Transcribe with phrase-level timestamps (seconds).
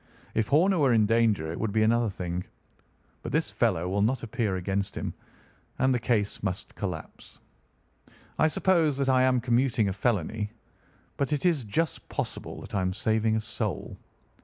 [0.33, 2.43] If Horner were in danger it would be another thing;
[3.21, 5.13] but this fellow will not appear against him,
[5.77, 7.37] and the case must collapse.
[8.39, 10.49] I suppose that I am commuting a felony,
[11.17, 13.95] but it is just possible that I am saving a soul.